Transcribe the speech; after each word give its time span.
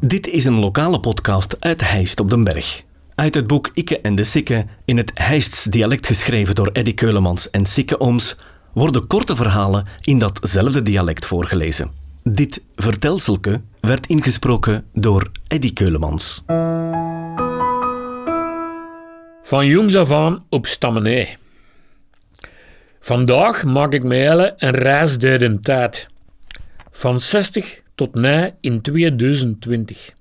Dit 0.00 0.26
is 0.26 0.44
een 0.44 0.58
lokale 0.58 1.00
podcast 1.00 1.56
uit 1.60 1.90
Heist 1.90 2.20
op 2.20 2.30
den 2.30 2.44
Berg. 2.44 2.82
Uit 3.14 3.34
het 3.34 3.46
boek 3.46 3.70
Ikke 3.74 4.00
en 4.00 4.14
de 4.14 4.24
Sikke, 4.24 4.66
in 4.84 4.96
het 4.96 5.10
Heists 5.14 5.64
dialect 5.64 6.06
geschreven 6.06 6.54
door 6.54 6.70
Eddy 6.72 6.94
Keulemans 6.94 7.50
en 7.50 7.66
Sikke 7.66 8.00
Ooms, 8.00 8.36
worden 8.72 9.06
korte 9.06 9.36
verhalen 9.36 9.86
in 10.02 10.18
datzelfde 10.18 10.82
dialect 10.82 11.26
voorgelezen. 11.26 11.90
Dit 12.22 12.64
vertelselke 12.76 13.62
werd 13.80 14.06
ingesproken 14.06 14.84
door 14.92 15.30
Eddy 15.48 15.72
Keulemans. 15.72 16.42
Van 19.42 19.66
jongs 19.66 19.96
af 19.96 20.12
aan 20.12 20.38
op 20.48 20.66
Stammenee. 20.66 21.36
Vandaag 23.00 23.64
maak 23.64 23.92
ik 23.92 24.02
mij 24.02 24.18
hele 24.20 24.54
een 24.56 24.70
reis 24.70 25.18
door 25.18 25.38
de 25.38 25.58
tijd. 25.58 26.08
Van 26.90 27.20
60 27.20 27.86
tot 27.98 28.14
nu 28.14 28.50
in 28.60 28.80
2020. 28.80 30.14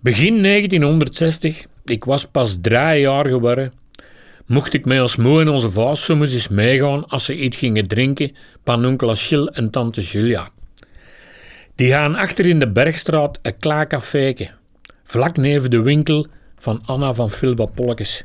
Begin 0.00 0.42
1960, 0.42 1.66
ik 1.84 2.04
was 2.04 2.24
pas 2.24 2.58
drie 2.60 3.00
jaar 3.00 3.26
geworden, 3.26 3.72
mocht 4.46 4.74
ik 4.74 4.84
met 4.84 5.00
ons 5.00 5.16
moe 5.16 5.40
en 5.40 5.48
onze 5.48 5.70
vaas 5.70 6.04
soms 6.04 6.32
eens 6.32 6.48
meegaan 6.48 7.08
als 7.08 7.24
ze 7.24 7.36
iets 7.36 7.56
gingen 7.56 7.86
drinken 7.86 8.36
van 8.64 8.86
onkel 8.86 9.10
Achille 9.10 9.50
en 9.50 9.70
tante 9.70 10.00
Julia. 10.00 10.48
Die 11.74 11.90
gaan 11.90 12.14
achter 12.14 12.46
in 12.46 12.58
de 12.58 12.72
Bergstraat 12.72 13.38
een 13.42 13.56
klaar 13.56 13.86
caféke, 13.86 14.50
vlak 15.02 15.36
neven 15.36 15.70
de 15.70 15.82
winkel 15.82 16.26
van 16.56 16.82
Anna 16.86 17.12
van 17.12 17.30
Filva 17.30 17.64
Polkes. 17.66 18.24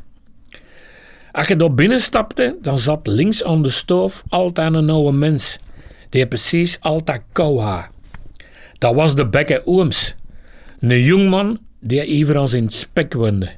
Als 1.32 1.48
je 1.48 1.56
daar 1.56 1.74
binnenstapte, 1.74 2.58
dan 2.62 2.80
zat 2.80 3.08
links 3.08 3.44
aan 3.44 3.62
de 3.62 3.70
stoof 3.70 4.24
altijd 4.30 4.74
een 4.74 4.90
oude 4.90 5.18
mens, 5.18 5.60
die 6.10 6.28
precies 6.28 6.80
altijd 6.80 7.22
kou 7.32 7.60
had. 7.60 7.88
Dat 8.78 8.96
was 8.96 9.16
de 9.16 9.28
Bekke 9.28 9.62
Ooms, 9.66 10.16
een 10.80 11.02
jongman 11.02 11.60
die 11.80 12.06
even 12.06 12.36
als 12.36 12.54
in 12.54 12.70
spek 12.70 13.14
woonde. 13.14 13.52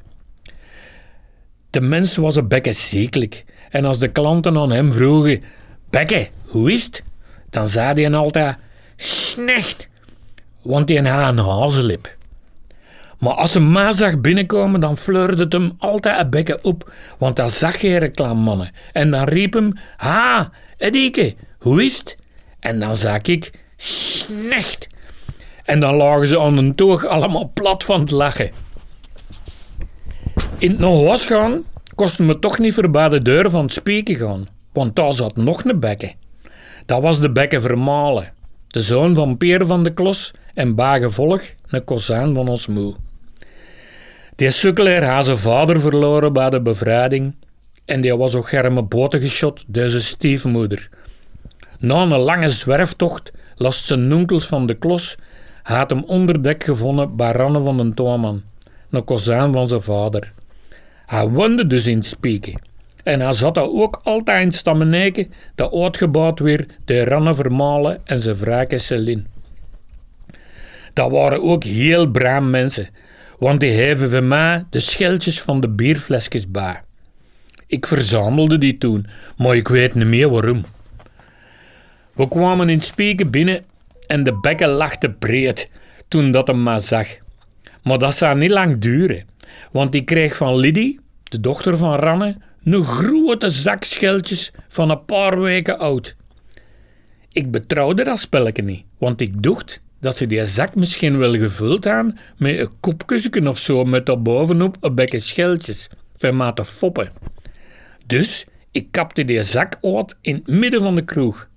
De 1.69 1.81
mens 1.81 2.15
was 2.15 2.35
een 2.35 2.47
bekke 2.47 2.73
ziekelijk 2.73 3.45
en 3.69 3.85
als 3.85 3.99
de 3.99 4.07
klanten 4.07 4.57
aan 4.57 4.71
hem 4.71 4.91
vroegen: 4.91 5.43
Bekke, 5.89 6.29
hoe 6.45 6.71
is 6.71 6.83
het? 6.83 7.03
Dan 7.49 7.67
zei 7.69 8.01
hij 8.01 8.13
altijd: 8.13 8.57
Snecht, 8.95 9.89
want 10.61 10.89
hij 10.89 10.97
had 10.97 11.29
een 11.29 11.45
hazenlip. 11.45 12.17
Maar 13.19 13.33
als 13.33 13.55
een 13.55 13.71
ma 13.71 13.91
zag 13.91 14.21
binnenkomen, 14.21 14.79
dan 14.79 14.97
fleurde 14.97 15.43
het 15.43 15.53
hem 15.53 15.71
altijd 15.77 16.19
een 16.19 16.29
bekken 16.29 16.63
op, 16.63 16.93
want 17.17 17.35
dan 17.35 17.49
zag 17.49 17.81
je 17.81 17.97
reclamemannen. 17.97 18.71
En 18.91 19.11
dan 19.11 19.23
riep 19.23 19.53
hem: 19.53 19.73
Ha, 19.97 20.51
Edieke, 20.77 21.35
hoe 21.59 21.83
is 21.83 21.97
het? 21.97 22.17
En 22.61 22.79
dan 22.79 22.95
zag 22.95 23.21
ik: 23.21 23.51
Snecht. 23.77 24.87
En 25.63 25.79
dan 25.79 25.95
lagen 25.95 26.27
ze 26.27 26.39
aan 26.39 26.57
een 26.57 26.75
toog 26.75 27.05
allemaal 27.05 27.51
plat 27.53 27.83
van 27.83 27.99
het 27.99 28.11
lachen. 28.11 28.51
In 30.57 30.69
het 30.69 30.79
nog 30.79 31.03
was 31.03 31.25
gaan, 31.25 31.63
kostte 31.95 32.23
me 32.23 32.39
toch 32.39 32.59
niet 32.59 32.73
voorbij 32.73 33.09
de 33.09 33.21
deur 33.21 33.49
van 33.49 33.63
het 33.63 33.73
spieken 33.73 34.15
gaan, 34.15 34.47
want 34.73 34.95
daar 34.95 35.13
zat 35.13 35.35
nog 35.35 35.63
een 35.63 35.79
bekke. 35.79 36.13
Dat 36.85 37.01
was 37.01 37.19
de 37.19 37.31
bekke 37.31 37.61
Vermalen, 37.61 38.33
de 38.67 38.81
zoon 38.81 39.15
van 39.15 39.37
Peer 39.37 39.65
van 39.65 39.83
de 39.83 39.93
Klos 39.93 40.31
en 40.53 40.75
bagevolg 40.75 41.41
een 41.67 41.83
kozijn 41.83 42.33
van 42.33 42.47
ons 42.47 42.67
moe. 42.67 42.95
Die 44.35 44.51
sukkelaar 44.51 45.03
had 45.03 45.25
zijn 45.25 45.37
vader 45.37 45.81
verloren 45.81 46.33
bij 46.33 46.49
de 46.49 46.61
bevrijding 46.61 47.35
en 47.85 48.01
die 48.01 48.17
was 48.17 48.35
ook 48.35 48.49
germe 48.49 48.83
boten 48.83 49.21
geschot 49.21 49.63
door 49.67 49.89
zijn 49.89 50.01
stiefmoeder. 50.01 50.89
Na 51.81 52.01
een 52.01 52.09
lange 52.09 52.49
zwerftocht 52.49 53.31
last 53.55 53.85
zijn 53.85 54.13
onkels 54.13 54.45
van 54.45 54.65
de 54.65 54.73
Klos 54.73 55.17
had 55.63 55.89
hem 55.89 56.03
onderdek 56.03 56.63
gevonden 56.63 57.15
bij 57.15 57.31
Ranne 57.31 57.59
van 57.61 57.77
den 57.77 57.93
Toorman, 57.93 58.43
een 58.89 59.03
kozijn 59.03 59.53
van 59.53 59.67
zijn 59.67 59.81
vader. 59.81 60.33
Hij 61.05 61.27
woonde 61.27 61.67
dus 61.67 61.87
in 61.87 62.03
Spieken. 62.03 62.61
En 63.03 63.19
hij 63.19 63.33
zat 63.33 63.55
daar 63.55 63.69
ook 63.69 63.99
altijd 64.03 64.45
in 64.45 64.51
Stammeneken, 64.51 65.33
dat 65.55 65.73
uitgebouwd 65.73 66.39
weer 66.39 66.65
de 66.85 67.03
Ranne 67.03 67.35
Vermalen 67.35 67.99
en 68.03 68.19
zijn 68.19 68.35
vrouw 68.35 68.65
Celine. 68.67 69.23
Dat 70.93 71.11
waren 71.11 71.43
ook 71.43 71.63
heel 71.63 72.11
braam 72.11 72.49
mensen, 72.49 72.89
want 73.39 73.59
die 73.59 73.71
heven 73.71 74.09
van 74.09 74.27
mij 74.27 74.65
de 74.69 74.79
scheltjes 74.79 75.41
van 75.41 75.61
de 75.61 75.69
bierflesjes 75.69 76.51
bij. 76.51 76.81
Ik 77.67 77.87
verzamelde 77.87 78.57
die 78.57 78.77
toen, 78.77 79.07
maar 79.37 79.55
ik 79.55 79.67
weet 79.67 79.95
niet 79.95 80.07
meer 80.07 80.29
waarom. 80.29 80.65
We 82.13 82.27
kwamen 82.27 82.69
in 82.69 82.81
Spieken 82.81 83.31
binnen 83.31 83.65
en 84.07 84.23
de 84.23 84.39
bekken 84.39 84.69
lachte 84.69 85.11
breed 85.11 85.69
toen 86.07 86.31
dat 86.31 86.47
hem 86.47 86.63
maar 86.63 86.81
zag. 86.81 87.07
Maar 87.83 87.97
dat 87.97 88.15
zou 88.15 88.37
niet 88.37 88.49
lang 88.49 88.77
duren, 88.77 89.25
want 89.71 89.91
die 89.91 90.03
kreeg 90.03 90.35
van 90.35 90.55
Liddy, 90.55 90.97
de 91.23 91.39
dochter 91.39 91.77
van 91.77 91.95
Ranne, 91.95 92.37
een 92.63 92.85
grote 92.85 93.49
zak 93.49 93.83
scheltjes 93.83 94.51
van 94.67 94.89
een 94.89 95.05
paar 95.05 95.39
weken 95.39 95.79
oud. 95.79 96.15
Ik 97.31 97.51
betrouwde 97.51 98.03
dat 98.03 98.19
spelletje 98.19 98.61
niet, 98.61 98.83
want 98.97 99.21
ik 99.21 99.43
dacht 99.43 99.81
dat 99.99 100.17
ze 100.17 100.27
die 100.27 100.45
zak 100.45 100.75
misschien 100.75 101.17
wel 101.17 101.33
gevuld 101.33 101.85
aan 101.85 102.17
met 102.37 102.59
een 102.59 102.79
kopkussen 102.79 103.47
of 103.47 103.57
zo 103.57 103.83
met 103.83 104.05
daarbovenop 104.05 104.77
een 104.79 104.95
bekke 104.95 105.19
scheltjes, 105.19 105.89
van 106.17 106.53
te 106.53 106.65
foppen. 106.65 107.11
Dus 108.05 108.45
ik 108.71 108.91
kapte 108.91 109.25
die 109.25 109.43
zak 109.43 109.77
uit 109.81 110.17
in 110.21 110.35
het 110.35 110.47
midden 110.47 110.81
van 110.81 110.95
de 110.95 111.05
kroeg. 111.05 111.49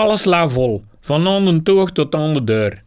Alles 0.00 0.24
la 0.24 0.48
vol, 0.48 0.82
van 1.00 1.26
aan 1.28 1.44
de 1.44 1.62
toog 1.62 1.92
tot 1.92 2.14
aan 2.14 2.34
de 2.34 2.44
deur. 2.44 2.82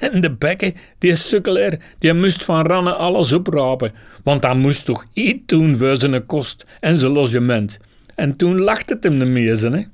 En 0.00 0.20
de 0.20 0.32
bekken, 0.32 0.74
die 0.98 1.14
sukkelaar, 1.16 1.78
die 1.98 2.12
moest 2.12 2.44
van 2.44 2.66
Ranne 2.66 2.92
alles 2.92 3.32
oprapen, 3.32 3.92
want 4.24 4.42
hij 4.42 4.54
moest 4.54 4.84
toch 4.84 5.04
iets 5.12 5.42
doen 5.46 5.76
voor 5.78 5.96
zijn 5.96 6.26
kost 6.26 6.66
en 6.80 6.96
zijn 6.98 7.12
logement. 7.12 7.78
En 8.14 8.36
toen 8.36 8.60
lachte 8.60 8.94
het 8.94 9.04
hem 9.04 9.18
de 9.18 9.24
meesten. 9.24 9.92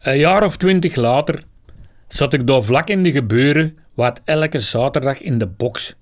Een 0.00 0.18
jaar 0.18 0.44
of 0.44 0.56
twintig 0.56 0.94
later 0.94 1.42
zat 2.08 2.32
ik 2.32 2.46
daar 2.46 2.62
vlak 2.62 2.88
in 2.88 3.02
de 3.02 3.12
gebeuren, 3.12 3.76
wat 3.94 4.20
elke 4.24 4.60
zaterdag 4.60 5.20
in 5.20 5.38
de 5.38 5.46
box, 5.46 5.94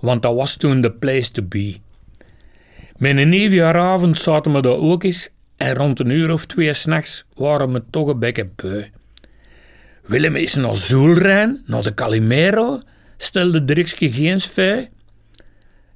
want 0.00 0.22
dat 0.22 0.34
was 0.34 0.56
toen 0.56 0.80
de 0.80 0.92
place 0.92 1.30
to 1.30 1.42
be. 1.42 1.76
Met 2.96 3.16
een 3.16 3.28
nieuwjaaravond 3.28 4.18
zaten 4.18 4.52
we 4.52 4.62
daar 4.62 4.78
ook 4.78 5.02
eens 5.02 5.30
en 5.62 5.74
rond 5.74 6.00
een 6.00 6.10
uur 6.10 6.32
of 6.32 6.46
twee 6.46 6.74
s'nachts 6.74 7.24
waren 7.34 7.72
we 7.72 7.82
toch 7.90 8.08
een 8.08 8.18
beetje 8.18 8.50
beu. 8.56 8.84
Willem 10.02 10.36
is 10.36 10.54
naar 10.54 10.76
Zoelrijn, 10.76 11.62
naar 11.66 11.82
de 11.82 11.94
Calimero, 11.94 12.82
stelde 13.16 13.64
Drikske 13.64 14.12
geen 14.12 14.40
feu. 14.40 14.84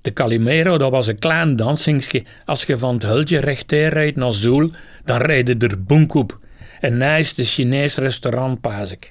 De 0.00 0.12
Calimero, 0.12 0.78
dat 0.78 0.90
was 0.90 1.06
een 1.06 1.18
klein 1.18 1.56
dansingsje. 1.56 2.24
Als 2.44 2.64
je 2.64 2.78
van 2.78 2.94
het 2.94 3.02
hultje 3.02 3.40
rechther 3.40 3.92
rijdt 3.92 4.16
naar 4.16 4.32
Zoel, 4.32 4.70
dan 5.04 5.18
rijden 5.18 5.58
er 5.58 5.82
bonk 5.82 6.14
op. 6.14 6.38
En 6.80 6.96
naast 6.96 7.36
de 7.36 7.44
Chinees 7.44 7.96
restaurant 7.96 8.60
paas 8.60 8.90
ik. 8.90 9.10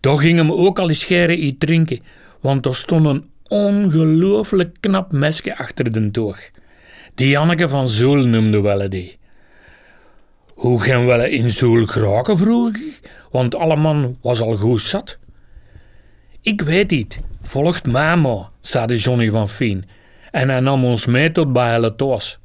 Daar 0.00 0.18
gingen 0.18 0.46
we 0.46 0.52
ook 0.54 0.78
al 0.78 0.88
eens 0.88 1.00
scheren 1.00 1.44
iets 1.44 1.58
drinken, 1.58 2.00
want 2.40 2.66
er 2.66 2.74
stond 2.74 3.06
een 3.06 3.30
ongelooflijk 3.48 4.76
knap 4.80 5.12
mesje 5.12 5.56
achter 5.56 5.92
de 5.92 6.10
toog. 6.10 6.38
Die 7.14 7.28
Janneke 7.28 7.68
van 7.68 7.88
Zoel 7.88 8.26
noemde 8.26 8.60
wel 8.60 8.88
die. 8.88 9.18
Hoe 10.56 10.80
gaan 10.80 11.06
we 11.06 11.30
in 11.30 11.50
Zoel 11.50 11.86
geraken, 11.86 12.36
vroeg 12.36 12.68
ik, 12.68 13.00
want 13.30 13.54
alle 13.54 13.76
man 13.76 14.18
was 14.22 14.40
al 14.40 14.56
goed 14.56 14.80
zat. 14.80 15.18
Ik 16.40 16.60
weet 16.60 16.90
niet, 16.90 17.20
volgt 17.42 17.86
mama, 17.86 18.50
zei 18.60 18.86
de 18.86 18.98
Johnny 18.98 19.30
van 19.30 19.48
Fien, 19.48 19.84
en 20.30 20.48
hij 20.48 20.60
nam 20.60 20.84
ons 20.84 21.06
mee 21.06 21.30
tot 21.30 21.52
bij 21.52 21.90
Toos. 21.90 22.38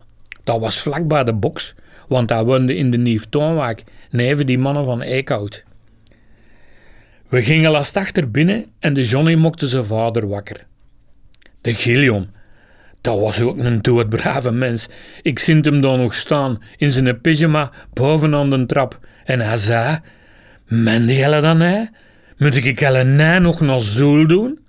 Dat 0.44 0.60
was 0.60 0.82
vlak 0.82 1.08
bij 1.08 1.24
de 1.24 1.34
box, 1.34 1.76
want 2.08 2.30
hij 2.30 2.44
woonde 2.44 2.76
in 2.76 2.92
de 2.92 2.98
Nieuw 2.98 3.20
Toonwijk, 3.30 3.84
neven 4.10 4.46
die 4.46 4.58
mannen 4.58 4.86
van 4.86 5.02
Eekhout. 5.02 5.64
We 7.28 7.44
gingen 7.44 7.72
last 7.72 7.98
achter 7.98 8.32
binnen 8.32 8.66
en 8.80 8.94
de 8.94 9.04
Johnny 9.04 9.36
mokte 9.36 9.68
zijn 9.68 9.86
vader 9.86 10.28
wakker. 10.28 10.66
De 11.62 11.74
Gillion, 11.74 12.30
dat 13.02 13.20
was 13.20 13.42
ook 13.42 13.58
een 13.60 13.82
doodbrave 13.82 14.52
mens. 14.52 14.88
Ik 15.22 15.40
zint 15.40 15.66
hem 15.66 15.82
dan 15.82 16.00
nog 16.00 16.14
staan 16.14 16.62
in 16.78 16.92
zijn 16.92 17.22
pyjama 17.22 17.72
bovenaan 17.94 18.50
de 18.50 18.66
trap. 18.66 19.00
En 19.24 19.40
hij 19.40 19.58
zei: 19.58 20.00
Mende 20.68 21.40
dan 21.42 21.60
hè? 21.60 21.84
Moet 22.38 22.56
ik 22.56 22.80
jelle 22.80 23.04
nee 23.04 23.40
nog 23.40 23.60
naar 23.60 23.82
zoel 23.82 24.28
doen? 24.28 24.60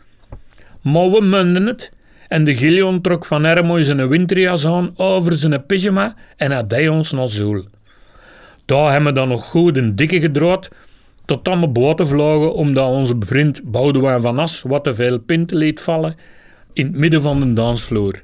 Maar 0.80 1.10
we 1.10 1.20
munden 1.20 1.66
het. 1.66 1.92
En 2.28 2.44
de 2.44 2.56
Gillion 2.56 3.00
trok 3.00 3.24
van 3.24 3.44
Ermoy 3.44 3.82
zijn 3.82 4.08
winterjas 4.08 4.66
aan 4.66 4.92
over 4.96 5.34
zijn 5.34 5.66
pyjama 5.66 6.14
en 6.36 6.50
hij 6.50 6.66
deed 6.66 6.88
ons 6.88 7.12
naar 7.12 7.28
zoel. 7.28 7.64
Daar 8.64 8.92
hebben 8.92 9.12
we 9.12 9.18
dan 9.18 9.28
nog 9.28 9.44
goed 9.44 9.76
een 9.76 9.96
dikke 9.96 10.20
gedraad 10.20 10.68
tot 11.24 11.44
dan 11.44 11.60
we 11.60 11.68
boten 11.68 12.06
vlogen 12.06 12.54
omdat 12.54 12.90
onze 12.90 13.14
vriend 13.18 13.60
Boudewijn 13.64 14.20
van 14.20 14.38
As 14.38 14.62
wat 14.62 14.84
te 14.84 14.94
veel 14.94 15.18
pinten 15.18 15.56
liet 15.56 15.80
vallen 15.80 16.16
in 16.72 16.86
het 16.86 16.96
midden 16.96 17.22
van 17.22 17.40
de 17.40 17.52
dansvloer. 17.52 18.22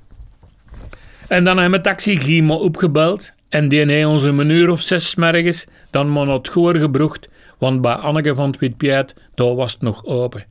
En 1.28 1.44
dan 1.44 1.58
hebben 1.58 1.78
we 1.78 1.84
taxi 1.84 2.16
Gimo 2.16 2.54
opgebeld 2.54 3.32
en 3.48 3.68
die 3.68 3.86
heeft 3.86 4.06
ons 4.06 4.22
een 4.22 4.50
uur 4.50 4.70
of 4.70 4.80
zes 4.80 5.14
mergens 5.14 5.66
dan 5.90 6.12
maar 6.12 6.26
naar 6.26 6.34
het 6.34 6.48
Goor 6.48 6.76
gebrocht, 6.76 7.28
want 7.58 7.80
bij 7.80 7.92
Anneke 7.92 8.34
van 8.34 8.54
het 8.58 9.14
daar 9.34 9.54
was 9.54 9.72
het 9.72 9.82
nog 9.82 10.04
open. 10.04 10.44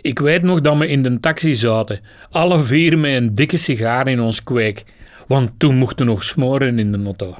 Ik 0.00 0.18
weet 0.18 0.42
nog 0.42 0.60
dat 0.60 0.78
we 0.78 0.86
in 0.86 1.02
de 1.02 1.20
taxi 1.20 1.54
zaten, 1.54 2.00
alle 2.30 2.62
vier 2.62 2.98
met 2.98 3.14
een 3.14 3.34
dikke 3.34 3.56
sigaar 3.56 4.08
in 4.08 4.20
ons 4.20 4.42
kweek, 4.42 4.84
want 5.26 5.52
toen 5.56 5.76
mochten 5.76 6.06
we 6.06 6.12
nog 6.12 6.24
smoren 6.24 6.78
in 6.78 6.92
de 6.92 7.02
auto. 7.04 7.34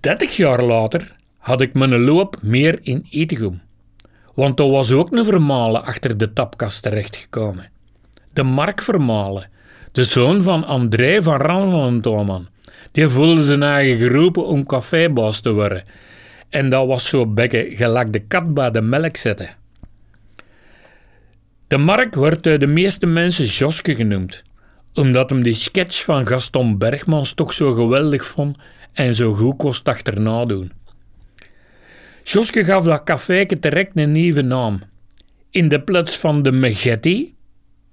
30 0.00 0.36
jaar 0.36 0.62
later 0.62 1.16
had 1.38 1.60
ik 1.60 1.74
mijn 1.74 2.00
loop 2.00 2.36
meer 2.42 2.78
in 2.82 3.06
Etegum. 3.10 3.62
Want 4.34 4.60
er 4.60 4.70
was 4.70 4.92
ook 4.92 5.12
een 5.12 5.24
Vermalen 5.24 5.84
achter 5.84 6.16
de 6.16 6.32
tapkast 6.32 6.82
terechtgekomen. 6.82 7.70
De 8.32 8.42
Mark 8.42 8.82
Vermalen, 8.82 9.50
de 9.92 10.04
zoon 10.04 10.42
van 10.42 10.64
André 10.64 11.22
van 11.22 11.36
Ran 11.36 11.70
van 11.70 12.00
Thoman. 12.00 12.48
Die 12.92 13.08
voelde 13.08 13.42
zijn 13.42 13.62
eigen 13.62 13.98
geroepen 13.98 14.46
om 14.46 14.66
cafébaas 14.66 15.40
te 15.40 15.52
worden. 15.52 15.84
En 16.48 16.70
dat 16.70 16.86
was 16.86 17.08
zo 17.08 17.26
bekken 17.26 17.76
gelijk 17.76 18.12
de 18.12 18.20
kat 18.20 18.54
bij 18.54 18.70
de 18.70 18.80
melk 18.80 19.16
zetten. 19.16 19.56
De 21.66 21.78
Mark 21.78 22.14
wordt 22.14 22.42
door 22.42 22.58
de 22.58 22.66
meeste 22.66 23.06
mensen 23.06 23.44
Joske 23.44 23.94
genoemd, 23.94 24.42
omdat 24.94 25.30
hem 25.30 25.42
die 25.42 25.54
sketch 25.54 26.04
van 26.04 26.26
Gaston 26.26 26.78
Bergmans 26.78 27.34
toch 27.34 27.52
zo 27.52 27.72
geweldig 27.72 28.26
vond 28.26 28.56
en 28.92 29.14
zo 29.14 29.34
goed 29.34 29.56
kost 29.56 29.88
achterna 29.88 30.44
doen. 30.44 30.72
Joske 32.26 32.64
gaf 32.64 32.84
dat 32.84 33.04
caféke 33.04 33.58
direct 33.60 33.98
een 33.98 34.12
nieuwe 34.12 34.42
naam. 34.42 34.80
In 35.50 35.68
de 35.68 35.80
plaats 35.80 36.16
van 36.16 36.42
de 36.42 36.52
Megetti, 36.52 37.34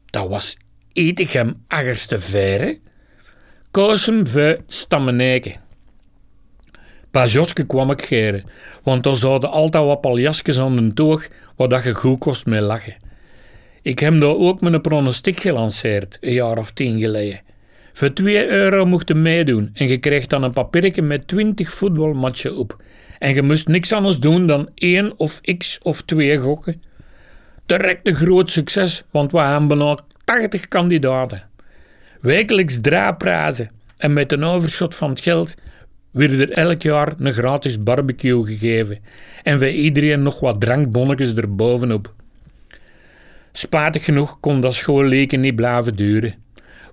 dat 0.05 0.27
was 0.27 0.57
Etegem 0.93 1.63
Aggerste 1.67 2.19
Vere, 2.19 2.79
koos 3.71 4.05
hem 4.05 4.27
voor 4.27 4.57
Stammeneken. 4.67 5.55
Bij 7.11 7.27
Joske 7.27 7.65
kwam 7.65 7.91
ik 7.91 8.01
geren, 8.01 8.43
want 8.83 9.03
dan 9.03 9.15
zouden 9.15 9.51
altijd 9.51 9.85
wat 9.85 10.01
paljasjes 10.01 10.59
aan 10.59 10.75
de 10.75 10.93
toog, 10.93 11.27
wat 11.55 11.69
dat 11.69 11.83
je 11.83 11.93
goed 11.93 12.19
kost 12.19 12.45
mee 12.45 12.61
lachen. 12.61 12.95
Ik 13.81 13.99
heb 13.99 14.19
daar 14.19 14.35
ook 14.35 14.61
een 14.61 14.81
pronostiek 14.81 15.39
gelanceerd, 15.39 16.17
een 16.21 16.33
jaar 16.33 16.57
of 16.57 16.71
tien 16.71 16.99
geleden. 16.99 17.41
Voor 17.93 18.13
2 18.13 18.47
euro 18.47 18.85
mocht 18.85 19.07
je 19.07 19.13
meedoen 19.13 19.69
en 19.73 19.87
je 19.87 19.97
kreeg 19.97 20.27
dan 20.27 20.43
een 20.43 20.53
papiertje 20.53 21.01
met 21.01 21.27
20 21.27 21.73
voetbalmatchen 21.73 22.57
op. 22.57 22.83
En 23.19 23.33
je 23.33 23.41
moest 23.41 23.67
niks 23.67 23.93
anders 23.93 24.19
doen 24.19 24.47
dan 24.47 24.69
één 24.75 25.19
of 25.19 25.41
x 25.57 25.79
of 25.83 26.01
twee 26.01 26.37
gokken. 26.37 26.83
Direct 27.65 28.07
een 28.07 28.15
groot 28.15 28.49
succes, 28.49 29.03
want 29.11 29.31
we 29.31 29.39
hebben 29.39 29.67
bijna 29.67 29.97
80 30.25 30.67
kandidaten. 30.67 31.49
Wekelijks 32.21 32.79
prijzen 33.17 33.69
en 33.97 34.13
met 34.13 34.31
een 34.31 34.43
overschot 34.43 34.95
van 34.95 35.09
het 35.09 35.21
geld 35.21 35.55
werd 36.11 36.39
er 36.39 36.51
elk 36.51 36.81
jaar 36.81 37.13
een 37.17 37.33
gratis 37.33 37.83
barbecue 37.83 38.45
gegeven 38.45 38.99
en 39.43 39.59
bij 39.59 39.73
iedereen 39.73 40.21
nog 40.21 40.39
wat 40.39 40.61
drankbonnetjes 40.61 41.33
erbovenop. 41.33 42.13
Spijtig 43.51 44.05
genoeg 44.05 44.39
kon 44.39 44.61
dat 44.61 44.73
schoolleken 44.73 45.39
niet 45.39 45.55
blijven 45.55 45.95
duren. 45.95 46.35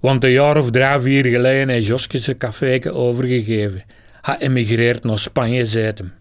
Want 0.01 0.25
een 0.25 0.31
jaar 0.31 0.57
of 0.57 0.71
drie, 0.71 0.99
vier 0.99 1.25
geleden 1.25 1.69
heeft 1.69 1.87
Joske 1.87 2.19
zijn 2.19 2.39
caféke 2.39 2.93
overgegeven. 2.93 3.85
Hij 4.21 4.39
emigreert 4.39 5.05
naar 5.05 5.19
Spanje, 5.19 5.67
zei 5.67 5.93
hem. 5.95 6.13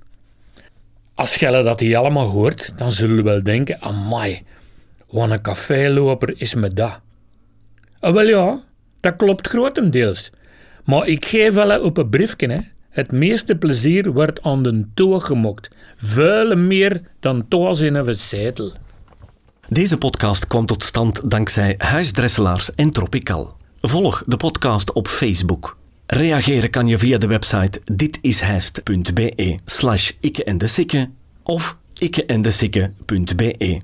Als 1.14 1.36
Gelle 1.36 1.64
dat 1.64 1.80
hij 1.80 1.98
allemaal 1.98 2.28
hoort, 2.28 2.78
dan 2.78 2.92
zullen 2.92 3.16
we 3.16 3.22
wel 3.22 3.44
denken, 3.44 3.82
amai, 3.82 4.44
wat 5.10 5.30
een 5.30 5.42
caféloper 5.42 6.34
is 6.42 6.54
me 6.54 6.68
dat. 6.68 7.02
Ah, 8.00 8.14
wel 8.14 8.28
ja, 8.28 8.64
dat 9.00 9.16
klopt 9.16 9.48
grotendeels. 9.48 10.32
Maar 10.84 11.08
ik 11.08 11.26
geef 11.26 11.54
wel 11.54 11.82
op 11.82 11.98
een 11.98 12.10
briefje, 12.10 12.48
hè. 12.48 12.60
Het 12.90 13.12
meeste 13.12 13.56
plezier 13.56 14.12
wordt 14.12 14.42
aan 14.42 14.64
de 14.64 14.88
toog 14.94 15.26
gemokt. 15.26 15.70
Veel 15.96 16.56
meer 16.56 17.02
dan 17.20 17.48
toos 17.48 17.80
in 17.80 17.96
een 17.96 18.16
zetel. 18.16 18.72
Deze 19.68 19.98
podcast 19.98 20.48
kwam 20.48 20.66
tot 20.66 20.84
stand 20.84 21.30
dankzij 21.30 21.76
Huisdresselaars 21.78 22.76
en 22.76 22.92
Tropical. 22.92 23.57
Volg 23.88 24.24
de 24.26 24.38
podcast 24.38 24.94
op 24.94 25.08
Facebook. 25.08 25.78
Reageren 26.06 26.70
kan 26.70 26.88
je 26.88 26.98
via 26.98 27.18
de 27.18 27.28
website 27.28 27.82
ditishijst.be 27.92 29.60
slash 29.66 30.12
ikke 30.20 30.44
en 30.44 30.58
de 30.58 31.08
of 31.44 31.78
ikkeendesikke.be. 32.00 33.82